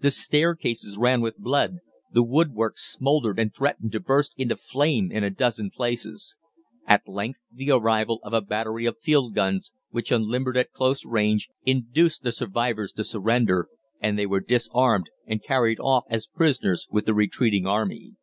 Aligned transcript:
The 0.00 0.10
staircases 0.10 0.96
ran 0.96 1.20
with 1.20 1.36
blood, 1.36 1.80
the 2.10 2.22
woodwork 2.22 2.78
smouldered 2.78 3.38
and 3.38 3.54
threatened 3.54 3.92
to 3.92 4.00
burst 4.00 4.32
into 4.38 4.56
flame 4.56 5.12
in 5.12 5.22
a 5.22 5.28
dozen 5.28 5.68
places. 5.68 6.34
At 6.86 7.06
length 7.06 7.40
the 7.52 7.70
arrival 7.72 8.20
of 8.22 8.32
a 8.32 8.40
battery 8.40 8.86
of 8.86 8.96
field 8.96 9.34
guns, 9.34 9.72
which 9.90 10.10
unlimbered 10.10 10.56
at 10.56 10.72
close 10.72 11.04
range, 11.04 11.50
induced 11.66 12.22
the 12.22 12.32
survivors 12.32 12.90
to 12.92 13.04
surrender, 13.04 13.68
and 14.00 14.18
they 14.18 14.24
were 14.24 14.40
disarmed 14.40 15.10
and 15.26 15.42
carried 15.44 15.78
off 15.78 16.04
as 16.08 16.26
prisoners 16.26 16.86
with 16.90 17.04
the 17.04 17.12
retreating 17.12 17.66
army. 17.66 18.14